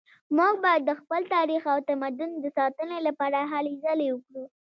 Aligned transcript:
موږ 0.37 0.53
باید 0.65 0.81
د 0.85 0.91
خپل 0.99 1.21
تاریخ 1.35 1.61
او 1.73 1.79
تمدن 1.89 2.29
د 2.39 2.45
ساتنې 2.57 2.97
لپاره 3.07 3.37
هلې 3.51 3.73
ځلې 3.83 4.07
وکړو 4.11 4.43